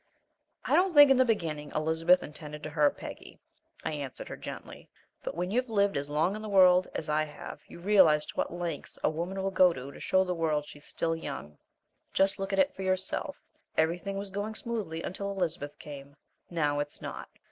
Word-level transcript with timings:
"I 0.65 0.75
don't 0.75 0.91
think 0.93 1.11
in 1.11 1.17
the 1.17 1.25
beginning 1.25 1.71
Elizabeth 1.75 2.23
intended 2.23 2.63
to 2.63 2.71
hurt 2.71 2.97
Peggy," 2.97 3.37
I 3.85 3.91
answered 3.91 4.29
her, 4.29 4.35
gently, 4.35 4.89
"but 5.23 5.35
when 5.35 5.51
you've 5.51 5.69
lived 5.69 5.95
as 5.95 6.09
long 6.09 6.35
in 6.35 6.41
the 6.41 6.49
world 6.49 6.87
as 6.95 7.07
I 7.07 7.23
have 7.25 7.61
you'll 7.67 7.83
realize 7.83 8.25
to 8.25 8.33
what 8.35 8.51
lengths 8.51 8.97
a 9.03 9.11
woman 9.11 9.43
will 9.43 9.51
go 9.51 9.71
to 9.73 9.99
show 9.99 10.23
the 10.23 10.33
world 10.33 10.65
she's 10.65 10.85
still 10.85 11.15
young. 11.15 11.59
Just 12.13 12.39
look 12.39 12.51
at 12.51 12.57
it 12.57 12.73
for 12.75 12.81
yourself. 12.81 13.43
Everything 13.77 14.17
was 14.17 14.31
going 14.31 14.55
smoothly 14.55 15.03
until 15.03 15.29
Elizabeth 15.29 15.77
came. 15.77 16.15
Now 16.49 16.79
it's 16.79 16.99
not. 16.99 17.29